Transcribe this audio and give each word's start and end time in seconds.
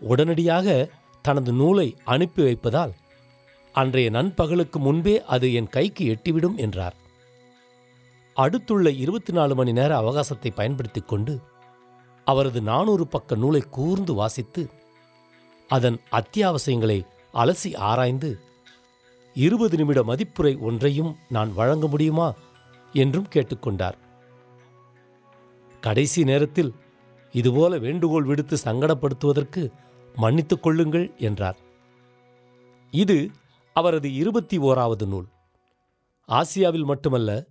உடனடியாக 0.00 0.88
தனது 1.22 1.52
நூலை 1.52 1.96
அனுப்பி 2.04 2.42
வைப்பதால் 2.42 2.92
அன்றைய 3.72 4.10
நண்பகலுக்கு 4.10 4.78
முன்பே 4.78 5.24
அது 5.24 5.54
என் 5.54 5.68
கைக்கு 5.68 6.04
எட்டிவிடும் 6.04 6.56
என்றார். 6.56 6.96
அடுத்துள்ள 8.34 8.90
இருபத்தி 8.90 9.32
நாலு 9.32 9.54
மணி 9.54 9.72
நேர 9.72 10.00
அவகாசத்தை 10.00 10.50
பயன்படுத்திக் 10.54 11.08
கொண்டு 11.08 11.40
அவரது 12.24 12.60
நானூறு 12.60 13.06
பக்க 13.06 13.34
நூலை 13.34 13.60
கூர்ந்து 13.60 14.14
வாசித்து 14.14 14.70
அதன் 15.68 16.00
அத்தியாவசியங்களை 16.12 17.06
அலசி 17.34 17.76
ஆராய்ந்து 17.76 18.38
இருபது 19.38 19.76
நிமிட 19.76 20.02
மதிப்புரை 20.02 20.60
ஒன்றையும் 20.60 21.16
நான் 21.28 21.54
வழங்க 21.54 21.86
முடியுமா? 21.86 22.34
என்றும் 22.92 23.26
கேட்டுக்கொண்டார். 23.34 23.96
கடைசி 25.80 26.24
நேரத்தில் 26.24 26.74
இதுபோல 27.32 27.78
வேண்டுகோள் 27.78 28.24
விடுத்து 28.24 28.56
சங்கடப்படுத்துவதற்கு 28.64 29.70
மன்னித்துக் 30.14 30.62
கொள்ளுங்கள் 30.62 31.12
என்றார். 31.16 31.58
இது 32.90 33.30
அவரது 33.72 34.14
இருபத்தி 34.14 34.58
ஓராவது 34.58 35.06
நூல். 35.06 35.26
ஆசியாவில் 36.28 36.84
மட்டுமல்ல 36.84 37.46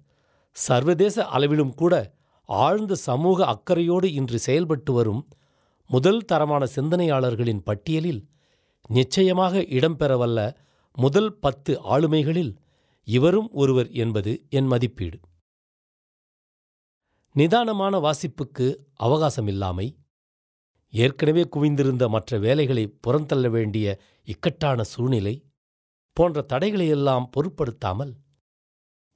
சர்வதேச 0.51 1.25
அளவிலும் 1.25 1.73
கூட 1.73 2.13
ஆழ்ந்த 2.45 2.95
சமூக 2.95 3.45
அக்கறையோடு 3.45 4.13
இன்று 4.13 4.39
செயல்பட்டு 4.39 4.93
வரும் 4.93 5.27
முதல் 5.87 6.25
தரமான 6.25 6.67
சிந்தனையாளர்களின் 6.75 7.63
பட்டியலில் 7.63 8.27
நிச்சயமாக 8.87 9.59
இடம்பெறவல்ல 9.59 10.55
முதல் 10.97 11.29
பத்து 11.39 11.71
ஆளுமைகளில் 11.95 12.53
இவரும் 13.07 13.49
ஒருவர் 13.51 13.89
என்பது 13.89 14.31
என் 14.49 14.65
மதிப்பீடு. 14.65 15.17
நிதானமான 17.35 17.93
வாசிப்புக்கு 17.97 18.67
அவகாசமில்லாமை 18.99 19.87
ஏற்கனவே 20.93 21.43
குவிந்திருந்த 21.55 22.09
மற்ற 22.09 22.37
வேலைகளை 22.37 22.83
புறந்தள்ள 23.07 23.49
வேண்டிய 23.49 23.99
இக்கட்டான 24.27 24.83
சூழ்நிலை 24.83 25.35
போன்ற 26.17 26.45
தடைகளையெல்லாம் 26.49 27.29
பொருட்படுத்தாமல் 27.31 28.13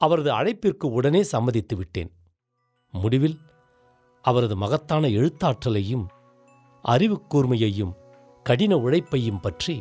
அவரது 0.02 0.32
அழைப்பிற்கு 0.32 0.86
உடனே 0.90 1.24
சம்மதித்து 1.24 1.76
விட்டேன். 1.76 2.12
முடிவில் 2.94 3.38
அவரது 4.26 4.56
மகத்தான 4.56 5.08
எழுத்தாற்றலையும் 5.08 6.06
அறிவுக்கூர்மையையும் 6.84 7.96
கடின 8.46 8.78
உழைப்பையும் 8.78 9.40
பற்றி 9.40 9.76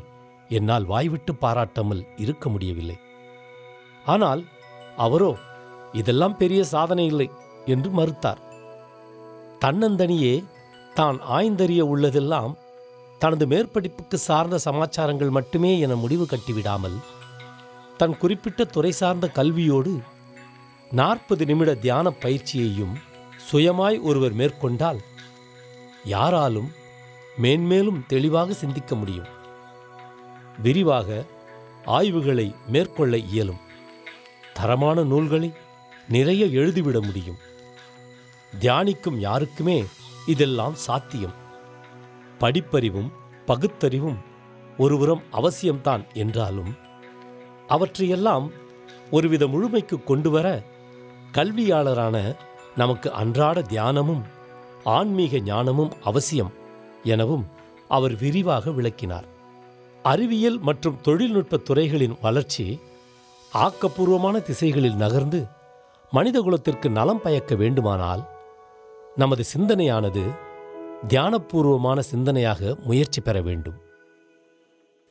என்னால் 0.57 0.87
வாய்விட்டு 0.93 1.33
பாராட்டாமல் 1.43 2.03
இருக்க 2.25 2.45
முடியவில்லை. 2.49 2.97
ஆனால் 4.05 4.43
அவரோ 5.05 5.33
இதெல்லாம் 6.01 6.39
பெரிய 6.41 6.61
சாதனை 6.75 7.05
இல்லை 7.13 7.29
என்று 7.75 7.91
மறுத்தார். 7.99 8.41
தன்னந்தனியே 9.65 10.35
தான் 10.95 11.19
ஆய்ந்தறிய 11.37 11.83
உள்ளதெல்லாம் 11.93 12.53
தனது 13.19 13.45
மேற்படிப்புக்கு 13.47 14.17
சார்ந்த 14.27 14.57
சமாச்சாரங்கள் 14.67 15.33
மட்டுமே 15.39 15.73
என 15.85 15.97
முடிவு 16.03 16.25
கட்டிவிடாமல் 16.27 16.99
தன் 18.01 18.15
குறிப்பிட்ட 18.23 18.65
துறை 18.75 18.93
சார்ந்த 19.01 19.27
கல்வியோடு 19.39 19.93
நாற்பது 20.91 21.45
நிமிட 21.51 21.71
தியான 21.85 22.11
பயிற்சியையும் 22.23 22.95
சுயமாய் 23.49 23.99
ஒருவர் 24.09 24.35
மேற்கொண்டால் 24.41 25.01
யாராலும் 26.15 26.71
மேன்மேலும் 27.43 28.01
தெளிவாக 28.13 28.55
சிந்திக்க 28.63 28.95
முடியும். 28.95 29.29
விரிவாக 30.59 31.25
ஆய்வுகளை 31.85 32.55
மேற்கொள்ள 32.67 33.17
இயலும். 33.17 33.61
தரமான 34.55 35.03
நூல்களை 35.03 35.53
நிறைய 36.09 36.45
எழுதிவிட 36.45 37.03
முடியும். 37.03 37.37
தியானிக்கும் 38.61 39.19
யாருக்குமே 39.19 39.85
இதெல்லாம் 40.27 40.75
சாத்தியம். 40.75 41.39
படிப்பறிவும் 42.41 43.11
பகுத்தறிவும் 43.47 44.17
ஒருபுறம் 44.79 45.23
அவசியம்தான் 45.33 46.13
என்றாலும் 46.13 46.75
அவற்றையெல்லாம் 47.67 48.51
ஒருவித 49.11 49.47
முழுமைக்கு 49.47 50.05
கொண்டுவர 50.05 50.63
கல்வியாளரான 51.33 52.37
நமக்கு 52.77 53.13
அன்றாட 53.13 53.63
தியானமும் 53.63 54.23
ஆன்மீக 54.85 55.39
ஞானமும் 55.39 55.93
அவசியம் 56.03 56.53
எனவும் 57.03 57.47
அவர் 57.89 58.17
விரிவாக 58.17 58.71
விளக்கினார். 58.71 59.30
அறிவியல் 60.03 60.59
மற்றும் 60.59 61.01
தொழில்நுட்பத் 61.03 61.65
துறைகளின் 61.65 62.17
வளர்ச்சி 62.21 62.81
ஆக்கப்பூர்வமான 63.55 64.43
திசைகளில் 64.43 64.95
நகர்ந்து 64.95 65.47
மனிதகுலத்திற்கு 66.13 66.91
நலம் 66.91 67.21
பயக்க 67.21 67.55
வேண்டுமானால் 67.55 68.29
நமது 69.17 69.45
சிந்தனையானது 69.57 70.35
தியானபூர்வமான 71.09 72.01
சிந்தனையாக 72.15 72.83
முயற்சி 72.83 73.21
பெற 73.21 73.41
வேண்டும். 73.41 73.75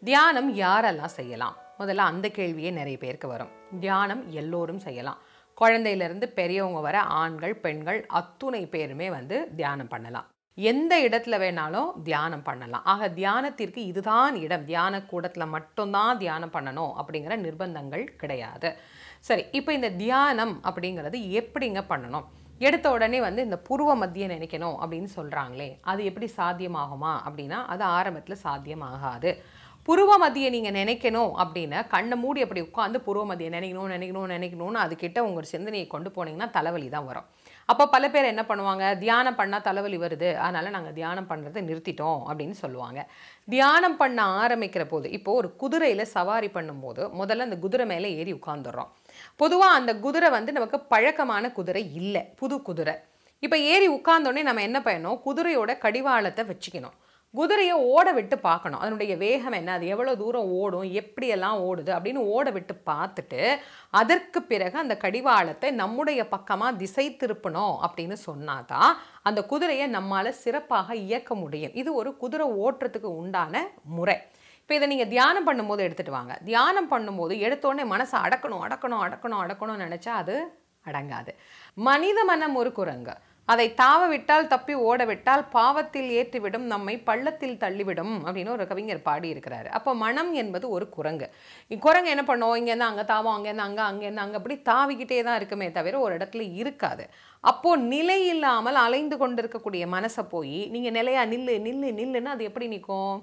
தியானம் 0.04 0.56
யாரெல்லாம் 0.58 1.06
செய்யலாம்? 1.06 1.56
முதல்ல 1.80 1.96
அந்த 1.96 2.28
கேள்வியே 2.28 2.72
நிறைய 2.72 2.98
பேருக்கு 2.98 3.28
வரும். 3.28 3.50
தியானம் 3.80 4.32
எல்லோரும் 4.32 4.80
செய்யலாம். 4.80 5.18
குழந்தையிலேருந்து 5.62 6.26
பெரியவங்க 6.26 6.80
வர 6.80 7.02
ஆண்கள் 7.02 7.56
பெண்கள் 7.56 8.06
அத்துணை 8.06 8.66
பேருமே 8.66 9.10
வந்து 9.10 9.48
தியானம் 9.56 9.88
பண்ணலாம். 9.88 10.26
எந்த 10.58 10.94
இடத்துல 11.08 11.36
வேணாலும் 11.44 11.90
தியானம் 12.08 12.46
பண்ணலாம். 12.48 12.86
ஆக 12.94 13.08
தியானத்திற்கு 13.20 13.82
இதுதான் 13.92 14.36
இடம். 14.46 14.66
தியான 14.72 15.02
கூடத்தில் 15.12 15.54
மட்டும்தான் 15.56 16.20
தியானம் 16.24 16.54
பண்ணணும் 16.56 16.94
அப்படிங்கிற 17.02 17.36
நிர்பந்தங்கள் 17.46 18.04
கிடையாது. 18.22 18.70
சரி 19.28 19.44
இப்போ 19.60 19.72
இந்த 19.78 19.90
தியானம் 20.04 20.54
அப்படிங்கிறது 20.70 21.20
எப்படிங்க 21.42 21.82
பண்ணணும்? 21.92 22.28
எடுத்த 22.68 22.88
உடனே 22.96 23.20
வந்து 23.26 23.42
இந்த 23.48 23.58
பூர்வ 23.68 23.92
மத்திய 24.02 24.26
நினைக்கணும் 24.34 24.78
அப்படின்னு 24.82 25.10
சொல்கிறாங்களே 25.18 25.70
அது 25.92 26.02
எப்படி 26.10 26.28
சாத்தியமாகுமா 26.38 27.14
அப்படின்னா 27.28 27.60
அது 27.74 27.84
ஆரம்பத்தில் 27.98 28.44
சாத்தியமாகாது. 28.46 29.32
புருவ 29.88 30.12
மத்தியை 30.24 30.50
நீங்கள் 30.56 30.76
நினைக்கணும் 30.80 31.32
அப்படின்னா 31.44 31.80
கண்ணை 31.94 32.16
மூடி 32.24 32.40
அப்படி 32.46 32.62
உட்காந்து 32.68 33.00
புருவ 33.06 33.24
மத்தியை 33.30 33.52
நினைக்கணும் 33.56 33.94
நினைக்கணும் 33.96 34.34
நினைக்கணும்னு 34.36 34.84
அதுக்கிட்ட 34.86 35.20
உங்கள் 35.28 35.52
சிந்தனையை 35.54 35.88
கொண்டு 35.94 36.10
போனீங்கன்னா 36.18 36.50
தலைவலி 36.58 36.90
தான் 36.96 37.08
வரும். 37.12 37.30
அப்போ 37.72 37.84
பல 37.94 38.06
பேர் 38.14 38.30
என்ன 38.32 38.44
பண்ணுவாங்க? 38.50 38.86
தியானம் 39.04 39.38
பண்ணால் 39.40 39.66
தலைவலி 39.68 39.98
வருது. 40.04 40.30
அதனால் 40.46 40.76
நாங்கள் 40.76 40.96
தியானம் 41.00 41.28
பண்ணுறதை 41.32 41.62
நிறுத்திட்டோம் 41.70 42.22
அப்படின்னு 42.30 42.56
சொல்லுவாங்க. 42.62 43.00
தியானம் 43.54 43.98
பண்ண 44.02 44.20
ஆரம்பிக்கிற 44.44 44.84
போது 44.94 45.08
இப்போது 45.18 45.40
ஒரு 45.42 45.50
குதிரையில் 45.64 46.12
சவாரி 46.16 46.50
பண்ணும்போது 46.56 47.04
முதல்ல 47.22 47.48
அந்த 47.48 47.58
குதிரை 47.66 47.86
மேலே 47.92 48.10
ஏறி 48.22 48.34
உட்காந்துடுறோம் 48.40 48.90
பொதுவாக 49.42 49.78
அந்த 49.80 49.92
குதிரை 50.06 50.30
வந்து 50.38 50.52
நமக்கு 50.58 50.80
பழக்கமான 50.94 51.52
குதிரை 51.60 51.84
இல்லை. 52.02 52.24
புது 52.42 52.58
குதிரை. 52.70 52.96
இப்போ 53.46 53.58
ஏறி 53.74 53.88
உட்காந்தோடனே 53.98 54.42
நம்ம 54.50 54.64
என்ன 54.70 54.80
பண்ணணும்? 54.88 55.20
குதிரையோட 55.28 55.72
கடிவாளத்தை 55.86 56.46
வச்சுக்கணும். 56.52 56.96
குதிரையை 57.38 57.74
ஓட 57.94 58.08
விட்டு 58.18 58.36
பார்க்கணும். 58.40 58.80
அதனுடைய 58.80 59.14
வேகம் 59.24 59.58
என்ன? 59.58 59.72
அது 59.78 59.86
எவ்வளோ 59.94 60.14
தூரம் 60.22 60.48
ஓடும்? 60.60 60.88
எப்படியெல்லாம் 61.02 61.58
ஓடுது? 61.68 61.92
அப்படின்னு 61.98 62.22
ஓட 62.36 62.48
விட்டு 62.56 62.74
பார்த்துட்டு 62.90 63.42
அதற்கு 64.00 64.40
பிறகு 64.52 64.78
அந்த 64.84 64.96
கடிவாளத்தை 65.04 65.70
நம்முடைய 65.82 66.22
பக்கமாக 66.34 66.78
திசை 66.82 67.06
திருப்பணும் 67.22 67.76
அப்படின்னு 67.88 68.18
சொன்னாதான் 68.30 68.92
அந்த 69.30 69.40
குதிரையை 69.52 69.88
நம்மால் 69.98 70.40
சிறப்பாக 70.44 70.96
இயக்க 71.06 71.36
முடியும். 71.36 71.76
இது 71.82 71.90
ஒரு 72.02 72.12
குதிரை 72.24 72.48
ஓட்டுறதுக்கு 72.66 73.12
உண்டான 73.22 73.64
முறை. 73.98 74.18
இப்போ 74.62 74.76
இதை 74.76 74.88
நீங்கள் 74.88 75.14
தியானம் 75.16 75.48
பண்ணும்போது 75.48 75.82
எடுத்துகிட்டு 75.88 76.18
வாங்க. 76.20 76.34
தியானம் 76.50 76.92
பண்ணும்போது 76.92 77.36
எடுத்தோடனே 77.46 77.86
மனசை 77.94 78.18
அடக்கணும் 78.26 78.64
அடக்கணும் 78.66 79.04
அடக்கணும் 79.06 79.42
அடக்கணும்னு 79.44 79.86
நினச்சா 79.88 80.14
அது 80.24 80.36
அடங்காது. 80.90 81.32
மனித 81.88 82.20
மனம் 82.24 82.56
ஒரு 82.56 82.72
குரங்கு. 82.72 83.16
அதை 83.52 83.66
தாவ 83.82 84.02
விட்டால் 84.12 84.50
தப்பி 84.52 84.74
ஓட 84.88 85.06
விட்டால் 85.10 85.44
பாவத்தில் 85.56 86.10
ஏற்றிவிடும் 86.20 86.66
நம்மை 86.74 86.96
பள்ளத்தில் 87.08 87.60
தள்ளிவிடும் 87.64 88.14
அப்படின்னு 88.26 88.54
ஒரு 88.56 88.66
கவிஞர் 88.72 89.06
பாடியிருக்கிறாரு. 89.08 89.70
அப்போ 89.78 89.92
மனம் 90.04 90.32
என்பது 90.42 90.66
ஒரு 90.76 90.86
குரங்கு. 90.98 91.28
குரங்கு 91.72 92.14
என்ன 92.16 92.24
பண்ணும்? 92.30 92.56
இங்கேருந்து 92.60 92.90
அங்கே 92.90 93.06
தாவோம் 93.14 93.36
அங்கேருந்து 93.38 93.66
அங்கே 93.68 93.84
அங்கேருந்து 93.90 94.24
அங்கே 94.26 94.40
அப்படி 94.42 94.58
தாவிக்கிட்டே 94.70 95.20
தான் 95.28 95.40
இருக்குமே 95.42 95.70
தவிர 95.80 96.00
ஒரு 96.00 96.14
இடத்துல 96.18 96.46
இருக்காது. 96.62 97.06
அப்போது 97.44 97.84
நிலை 97.94 98.20
இல்லாமல் 98.28 98.80
அலைந்து 98.86 99.18
கொண்டிருக்கக்கூடிய 99.18 99.84
மனசை 99.96 100.26
போய் 100.36 100.60
நீங்கள் 100.76 100.98
நிலையா 101.00 101.24
நில்லு 101.34 101.56
நில்லு 101.68 101.92
நில்லுன்னா 102.02 102.34
அது 102.38 102.50
எப்படி 102.52 102.68
நிற்கும் 102.76 103.18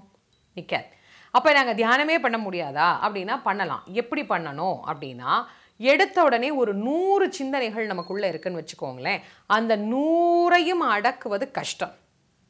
நிற்காது 0.56 0.88
அப்போ 1.34 1.48
நாங்கள் 1.52 1.78
தியானமே 1.80 2.16
பண்ண 2.18 2.36
முடியாதா? 2.38 2.88
அப்படின்னா 3.04 3.34
பண்ணலாம். 3.48 3.82
எப்படி 3.92 4.22
பண்ணணும்? 4.28 4.78
அப்படின்னா 4.90 5.32
எடுத்த 5.76 6.22
உடனே 6.22 6.50
ஒரு 6.50 6.74
நூறு 6.74 7.32
சிந்தனைகள் 7.32 7.86
நமக்குள்ளே 7.86 8.28
இருக்குன்னு 8.28 8.62
வச்சுக்கோங்களேன். 8.62 9.22
அந்த 9.46 9.76
நூறையும் 9.76 10.80
அடக்குவது 10.80 11.50
கஷ்டம். 11.50 11.94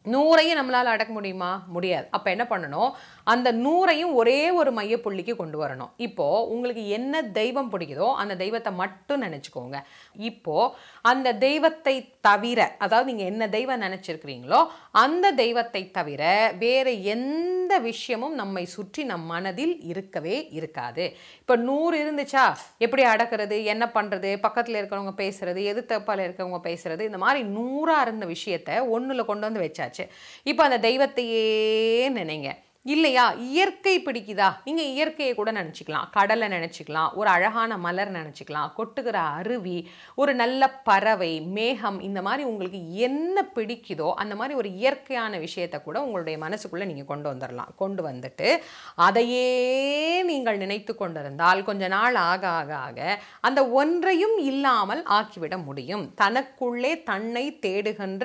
நூறையும் 0.06 0.58
நம்மளால் 0.58 0.92
அடக்க 0.92 1.12
முடியுமா? 1.12 1.62
முடியாது. 1.66 2.06
அப்போ 2.10 2.30
என்ன 2.30 2.46
பண்ணணும்? 2.50 2.90
அந்த 3.24 3.52
நூறையும் 3.52 4.12
ஒரே 4.14 4.50
ஒரு 4.50 4.72
மையப்புள்ளிக்கு 4.72 5.36
கொண்டு 5.36 5.64
வரணும். 5.64 5.90
இப்போது 5.96 6.48
உங்களுக்கு 6.48 6.88
என்ன 6.88 7.22
தெய்வம் 7.22 7.72
பிடிக்குதோ 7.72 8.14
அந்த 8.14 8.36
தெய்வத்தை 8.36 8.72
மட்டும் 8.72 9.22
நினச்சிக்கோங்க. 9.22 9.80
இப்போது 10.12 10.74
அந்த 11.02 11.32
தெய்வத்தை 11.32 12.10
தவிர 12.20 12.76
அதாவது 12.78 13.12
நீங்கள் 13.12 13.26
என்ன 13.26 13.48
தெய்வம் 13.48 13.80
நினச்சிருக்கிறீங்களோ 13.80 14.66
அந்த 15.02 15.26
தெய்வத்தை 15.40 15.80
தவிர 15.96 16.22
வேறு 16.58 16.92
எந்த 17.14 17.72
விஷயமும் 17.78 18.34
நம்மை 18.34 18.62
சுற்றி 18.74 19.02
நம் 19.04 19.26
மனதில் 19.32 19.74
இருக்கவே 19.90 20.36
இருக்காது. 20.58 21.04
இப்போ 21.40 21.56
நூறு 21.56 21.96
இருந்துச்சா? 22.02 22.44
எப்படி 22.78 23.02
அடக்கிறது? 23.04 23.56
என்ன 23.64 23.84
பண்ணுறது 23.94 24.30
பக்கத்தில் 24.46 24.78
இருக்கிறவங்க 24.80 25.14
பேசுகிறது 25.22 25.62
எது 25.72 25.82
தப்பால் 25.88 26.24
இருக்கிறவங்க 26.26 26.60
பேசுகிறது 26.68 27.08
இந்த 27.10 27.18
மாதிரி 27.18 27.42
நூறாக 27.56 28.04
இருந்த 28.06 28.26
விஷயத்த 28.26 28.88
ஒன்றில் 28.88 29.28
கொண்டு 29.30 29.46
வந்து 29.48 29.64
வச்சாச்சு. 29.66 30.06
இப்போ 30.44 30.64
அந்த 30.68 30.78
தெய்வத்தையே 30.88 31.44
நினைங்க. 32.20 32.50
இல்லையா? 32.94 33.24
இயற்கை 33.50 33.94
பிடிக்குதா? 34.06 34.48
நீங்கள் 34.64 34.90
இயற்கையை 34.94 35.32
கூட 35.34 35.50
நினச்சிக்கலாம். 35.52 36.08
கடலை 36.16 36.46
நினச்சிக்கலாம். 36.48 37.10
ஒரு 37.20 37.28
அழகான 37.28 37.76
மலர் 37.86 38.12
நினச்சிக்கலாம். 38.16 38.68
கொட்டுகிற 38.78 39.16
அருவி 39.38 39.78
ஒரு 40.20 40.32
நல்ல 40.34 40.62
பறவை 40.88 41.30
மேகம் 41.56 41.98
இந்த 42.08 42.20
மாதிரி 42.26 42.42
உங்களுக்கு 42.50 42.80
என்ன 43.06 43.44
பிடிக்குதோ 43.56 44.08
அந்த 44.22 44.34
மாதிரி 44.40 44.54
ஒரு 44.58 44.68
இயற்கையான 44.80 45.38
விஷயத்தை 45.38 45.78
கூட 45.82 45.96
உங்களுடைய 46.04 46.36
மனசுக்குள்ளே 46.44 46.86
நீங்கள் 46.90 47.10
கொண்டு 47.10 47.28
வந்துடலாம் 47.32 47.72
கொண்டு 47.82 48.02
வந்துட்டு 48.08 48.48
அதையே 49.06 49.48
நீங்கள் 50.30 50.60
நினைத்து 50.64 50.94
கொண்டிருந்தால் 50.94 51.62
கொஞ்ச 51.68 51.88
நாள் 51.88 52.18
ஆக 52.30 52.44
ஆக 52.60 52.70
ஆக 52.86 53.00
அந்த 53.40 53.60
ஒன்றையும் 53.80 54.36
இல்லாமல் 54.50 55.02
ஆக்கிவிட 55.18 55.54
முடியும். 55.64 56.04
தனக்குள்ளே 56.22 56.92
தன்னை 57.10 57.44
தேடுகின்ற 57.66 58.24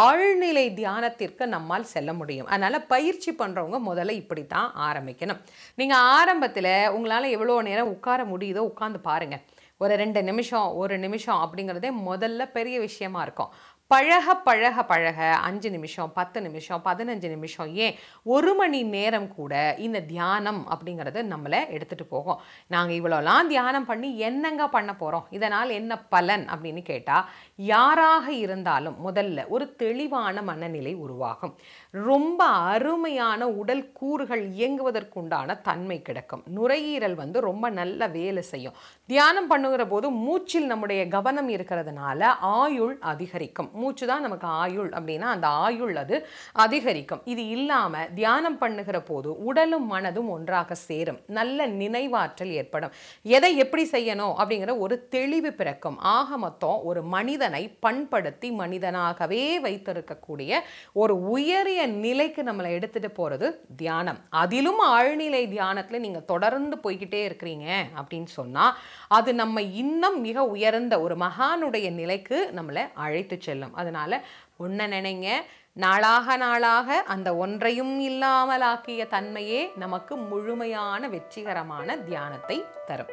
ஆழ்நிலை 0.00 0.66
தியானத்திற்கு 0.80 1.44
நம்மால் 1.56 1.90
செல்ல 1.94 2.10
முடியும். 2.12 2.48
அதனால் 2.52 2.86
பயிற்சி 2.94 3.30
பண்ணுறவங்க 3.42 3.78
முதல்ல 3.96 4.18
இப்படி 4.22 4.44
தான் 4.46 4.70
ஆரம்பிக்கணும். 4.88 5.42
நீங்கள் 5.74 6.04
ஆரம்பத்தில் 6.16 6.72
உங்களால் 6.96 7.34
எவ்வளோ 7.36 7.60
நேரம் 7.68 7.92
உட்கார 7.96 8.22
முடியுதோ 8.24 8.64
உட்காந்து 8.72 9.00
பாருங்கள் 9.10 9.44
ஒரு 9.84 9.94
ரெண்டு 9.96 10.20
நிமிஷம் 10.22 10.68
ஒரு 10.82 10.94
நிமிஷம் 10.98 11.40
அப்படிங்கிறதே 11.44 11.88
முதல்ல 12.10 12.42
பெரிய 12.52 12.76
விஷயமா 12.80 13.22
இருக்கும். 13.22 13.50
பழக 13.88 14.34
பழக 14.36 14.84
பழக 14.84 15.18
அஞ்சு 15.34 15.70
நிமிஷம் 15.70 16.12
பத்து 16.12 16.42
நிமிஷம் 16.42 16.80
பதினஞ்சு 16.84 17.28
நிமிஷம் 17.28 17.74
ஏன்? 17.74 17.94
ஒரு 18.22 18.54
மணி 18.54 18.82
நேரம் 18.82 19.28
கூட 19.34 19.74
இந்த 19.78 20.00
தியானம் 20.00 20.66
அப்படிங்கிறது 20.70 21.20
நம்மளை 21.32 21.60
எடுத்துகிட்டு 21.74 22.06
போகும். 22.08 22.40
நாங்கள் 22.66 22.96
இவ்வளோலாம் 22.96 23.46
தியானம் 23.46 23.84
பண்ணி 23.84 24.18
என்னங்க 24.18 24.68
பண்ண 24.68 24.94
போகிறோம் 24.94 25.26
இதனால் 25.30 25.70
என்ன 25.70 25.98
பலன் 25.98 26.46
அப்படின்னு 26.54 26.82
கேட்டால் 26.82 27.24
யாராக 27.56 28.32
இருந்தாலும் 28.32 28.96
முதல்ல 29.06 29.46
ஒரு 29.48 29.76
தெளிவான 29.76 30.42
மனநிலை 30.42 30.94
உருவாகும். 30.94 31.54
ரொம்ப 31.90 32.44
அருமையான 32.44 33.48
உடல் 33.48 33.92
கூறுகள் 33.92 34.48
இயங்குவதற்குண்டான 34.48 35.60
தன்மை 35.60 36.02
கிடைக்கும். 36.02 36.42
நுரையீரல் 36.46 37.14
வந்து 37.14 37.40
ரொம்ப 37.40 37.70
நல்ல 37.70 38.06
வேலை 38.06 38.42
செய்யும். 38.42 38.74
தியானம் 39.06 39.46
பண்ணுகிற 39.46 39.86
போது 39.86 40.10
மூச்சில் 40.10 40.66
நம்முடைய 40.66 41.08
கவனம் 41.08 41.48
இருக்கிறதுனால 41.48 42.24
ஆயுள் 42.40 42.98
அதிகரிக்கும். 43.00 43.74
மூச்சு 43.80 44.04
தான் 44.10 44.24
நமக்கு 44.26 44.48
ஆயுள் 44.62 44.90
அப்படின்னா 44.96 45.28
அந்த 45.36 45.48
ஆயுள் 45.66 45.94
அது 46.02 46.16
அதிகரிக்கும். 46.64 47.22
இது 47.32 47.42
இல்லாமல் 47.56 48.10
தியானம் 48.20 48.58
பண்ணுகிற 48.62 48.98
போது 49.10 49.30
உடலும் 49.48 49.86
மனதும் 49.92 50.30
ஒன்றாக 50.36 50.78
சேரும். 50.88 51.20
நல்ல 51.38 51.68
நினைவாற்றல் 51.82 52.52
ஏற்படும். 52.60 52.94
எதை 53.36 53.52
எப்படி 53.64 53.84
செய்யணும் 53.94 54.34
அப்படிங்கிற 54.40 54.74
ஒரு 54.84 54.94
தெளிவு 55.16 55.52
பிறக்கும். 55.60 55.98
ஆக 56.16 56.38
மொத்தம் 56.44 56.78
ஒரு 56.90 57.02
மனிதனை 57.16 57.62
பண்படுத்தி 57.86 58.48
மனிதனாகவே 58.62 59.42
வைத்திருக்கக்கூடிய 59.66 60.60
ஒரு 61.02 61.14
உயரிய 61.34 61.80
நிலைக்கு 62.04 62.42
நம்மளை 62.48 62.70
எடுத்துகிட்டு 62.78 63.10
போகிறது 63.20 63.46
தியானம். 63.82 64.20
அதிலும் 64.42 64.82
ஆழ்நிலை 64.96 65.42
தியானத்தில் 65.54 66.04
நீங்கள் 66.04 66.28
தொடர்ந்து 66.32 66.76
போய்கிட்டே 66.84 67.20
இருக்கிறீங்க 67.28 67.68
அப்படின்னு 68.00 68.30
சொன்னால் 68.38 68.74
அது 69.18 69.30
நம்ம 69.42 69.62
இன்னும் 69.82 70.18
மிக 70.26 70.44
உயர்ந்த 70.54 70.94
ஒரு 71.04 71.14
மகானுடைய 71.24 71.86
நிலைக்கு 72.00 72.38
நம்மளை 72.56 72.82
அழைத்து 73.04 73.36
செல்லும். 73.46 73.65
சொல்லும் 73.70 73.96
அதனால் 73.96 74.24
ஒன்றை 74.56 74.86
நினைங்க. 74.86 75.30
நாளாக 75.72 76.36
நாளாக 76.36 76.98
அந்த 77.06 77.36
ஒன்றையும் 77.36 78.00
இல்லாமலாக்கிய 78.00 79.06
தன்மையே 79.06 79.76
நமக்கு 79.76 80.16
முழுமையான 80.16 81.08
வெற்றிகரமான 81.08 81.96
தியானத்தை 81.96 82.64
தரும். 82.86 83.06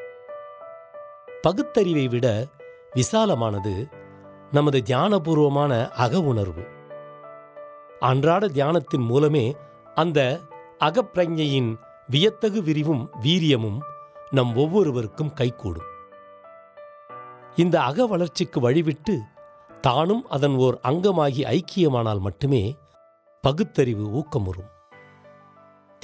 பகுத்தறிவை 1.41 2.07
விட 2.07 2.45
விசாலமானது 2.95 3.91
நமது 4.51 4.83
தியானபூர்வமான 4.85 5.89
அக 5.89 6.19
உணர்வு. 6.19 6.67
அன்றாட 8.00 8.47
தியானத்தின் 8.47 9.05
மூலமே 9.07 9.55
அந்த 9.95 10.39
அகப்பிரஞையின் 10.79 11.75
வியத்தகு 12.07 12.63
விரிவும் 12.63 13.09
வீரியமும் 13.21 13.77
நம் 14.29 14.55
ஒவ்வொருவருக்கும் 14.55 15.33
கைகூடும். 15.33 15.91
இந்த 17.55 17.81
அக 17.81 18.05
வளர்ச்சிக்கு 18.05 18.69
வழிவிட்டு 18.69 19.19
தானும் 19.88 20.27
அதன் 20.27 20.56
ஓர் 20.56 20.80
அங்கமாகி 20.81 21.44
ஐக்கியமானால் 21.44 22.19
மட்டுமே 22.19 22.75
பகுத்தறிவு 23.41 24.06
ஊக்கமுறும். 24.19 24.69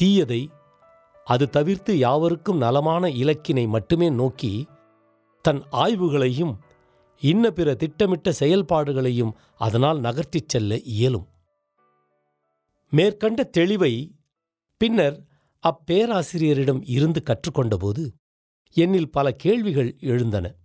தீயதை 0.02 0.48
அது 1.26 1.50
தவிர்த்து 1.50 1.98
யாவருக்கும் 1.98 2.58
நலமான 2.58 3.08
இலக்கினை 3.08 3.68
மட்டுமே 3.68 4.10
நோக்கி 4.10 4.68
தன் 5.42 5.62
ஆய்வுகளையும் 5.72 6.54
இன்ன 7.22 7.52
பிற 7.52 7.74
திட்டமிட்ட 7.74 8.34
செயல்பாடுகளையும் 8.40 9.32
அதனால் 9.58 10.00
நகர்த்திச் 10.00 10.48
செல்ல 10.48 10.80
இயலும். 10.80 11.28
மேற்கண்ட 12.90 13.50
தெளிவை 13.58 13.94
பின்னர் 14.78 15.18
அப்பேராசிரியரிடம் 15.64 16.82
இருந்து 16.86 17.24
கற்றுக்கொண்டபோது 17.26 18.10
என்னில் 18.76 19.12
பல 19.12 19.32
கேள்விகள் 19.32 19.98
எழுந்தன. 20.00 20.56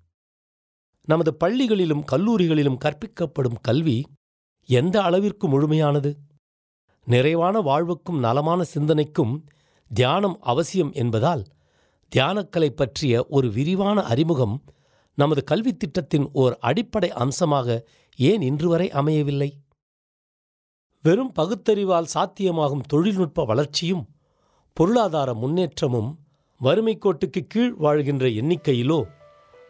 நமது 1.07 1.37
பள்ளிகளிலும் 1.45 2.05
கல்லூரிகளிலும் 2.13 2.79
கற்பிக்கப்படும் 2.85 3.59
கல்வி 3.61 4.05
எந்த 4.69 5.03
அளவிற்கு 5.03 5.49
முழுமையானது? 5.49 6.17
நிறைவான 7.05 7.61
வாழ்வுக்கும் 7.61 8.19
நலமான 8.19 8.65
சிந்தனைக்கும் 8.75 9.47
தியானம் 9.91 10.39
அவசியம் 10.41 10.93
என்பதால் 10.93 11.45
தியானக்கலை 12.17 12.71
பற்றிய 12.71 13.27
ஒரு 13.29 13.51
விரிவான 13.51 14.03
அறிமுகம் 14.03 14.65
நமது 15.15 15.45
கல்வித் 15.45 15.79
திட்டத்தின் 15.79 16.29
ஓர் 16.33 16.57
அடிப்படை 16.61 17.11
அம்சமாக 17.11 17.87
ஏன் 18.17 18.43
இன்று 18.43 18.69
வரை 18.69 18.91
அமையவில்லை? 18.91 19.61
வெறும் 21.03 21.33
பகுத்தறிவால் 21.39 22.11
சாத்தியமாகும் 22.15 22.87
தொழில்நுட்ப 22.89 23.45
வளர்ச்சியும் 23.45 24.05
பொருளாதார 24.73 25.35
முன்னேற்றமும் 25.35 26.19
வறுமைக்கோட்டுக்கு 26.61 27.41
கீழ் 27.49 27.75
வாழ்கின்ற 27.75 28.27
எண்ணிக்கையிலோ 28.27 29.07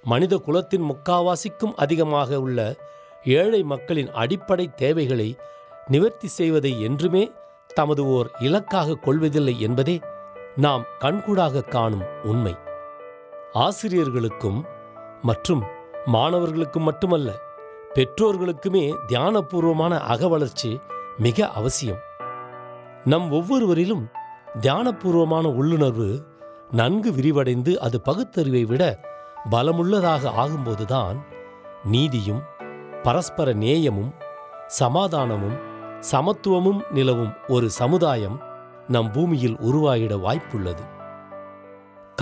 மனித 0.05 0.37
குலத்தின் 0.37 0.85
முக்காவாசிக்கும் 0.91 1.75
அதிகமாக 1.77 2.41
உள்ள 2.41 2.77
ஏழை 3.25 3.63
மக்களின் 3.63 4.11
அடிப்படை 4.13 4.75
தேவைகளை 4.75 5.37
நிவர்த்தி 5.87 6.29
செய்வதை 6.29 6.83
என்றுமே 6.83 7.33
தமது 7.75 8.07
ஓர் 8.07 8.31
இலக்காக 8.39 8.95
கொள்வதில்லை 8.95 9.61
என்பதே 9.61 10.01
நாம் 10.57 10.85
கண்கூடாக 10.99 11.65
காணும் 11.65 12.05
உண்மை. 12.23 12.55
ஆசிரியர்களுக்கும் 13.53 14.61
மற்றும் 15.23 15.63
மாணவர்களுக்கும் 16.07 16.83
மட்டுமல்ல 16.83 17.31
பெற்றோர்களுக்குமே 17.95 18.85
தியானபூர்வமான 19.09 19.93
அகவளர்ச்சி 20.09 20.71
மிக 21.19 21.49
அவசியம். 21.49 22.01
நம் 23.05 23.33
ஒவ்வொருவரிலும் 23.33 24.05
தியானபூர்வமான 24.61 25.47
உள்ளுணர்வு 25.55 26.11
நன்கு 26.71 27.11
விரிவடைந்து 27.13 27.77
அது 27.77 28.01
பகுத்தறிவை 28.01 28.65
விட 28.65 29.13
பலமுள்ளதாக 29.51 30.33
ஆகும்போதுதான் 30.37 31.19
நீதியும் 31.85 32.43
பரஸ்பர 33.03 33.53
நேயமும் 33.53 34.13
சமாதானமும் 34.67 35.57
சமத்துவமும் 36.13 36.81
நிலவும் 36.91 37.33
ஒரு 37.49 37.71
சமுதாயம் 37.71 38.39
நம் 38.89 39.11
பூமியில் 39.11 39.57
உருவாகிட 39.57 40.15
வாய்ப்புள்ளது. 40.27 40.85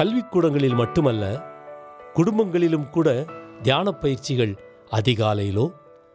கல்விக்கூடங்களில் 0.00 0.74
மட்டுமல்ல 0.74 1.24
குடும்பங்களிலும் 2.14 2.90
கூட 2.90 3.24
தியான 3.62 3.92
பயிற்சிகள் 3.92 4.54
அதிகாலையிலோ 4.90 5.66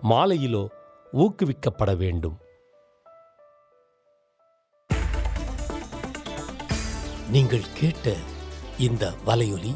மாலையிலோ 0.10 0.64
ஊக்குவிக்கப்பட 1.14 1.98
வேண்டும். 1.98 2.38
நீங்கள் 7.32 7.68
கேட்ட 7.74 8.14
இந்த 8.78 9.12
வலையொலி 9.26 9.76